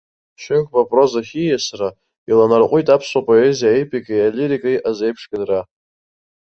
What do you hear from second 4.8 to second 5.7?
азеиԥш гыдра.